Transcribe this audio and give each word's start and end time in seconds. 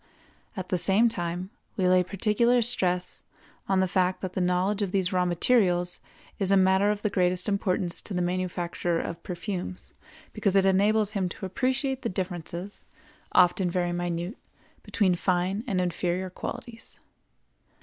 At 0.57 0.69
the 0.69 0.79
same 0.79 1.09
time 1.09 1.51
we 1.77 1.87
lay 1.87 2.01
particular 2.03 2.63
stress 2.63 3.21
on 3.69 3.81
the 3.81 3.87
fact 3.87 4.21
that 4.21 4.33
the 4.33 4.41
knowledge 4.41 4.81
of 4.81 4.91
these 4.91 5.13
raw 5.13 5.25
materials 5.25 5.99
is 6.39 6.49
a 6.49 6.57
matter 6.57 6.89
of 6.89 7.03
the 7.03 7.09
greatest 7.11 7.47
importance 7.47 8.01
to 8.01 8.15
the 8.15 8.21
manufacturer 8.23 8.99
of 8.99 9.21
perfumes 9.21 9.93
because 10.33 10.55
it 10.55 10.65
enables 10.65 11.11
him 11.11 11.29
to 11.29 11.45
appreciate 11.45 12.01
the 12.01 12.09
differences, 12.09 12.83
often 13.33 13.69
very 13.69 13.91
minute, 13.93 14.39
between 14.81 15.13
fine 15.13 15.63
and 15.67 15.79
inferior 15.79 16.31
qualities. 16.31 16.99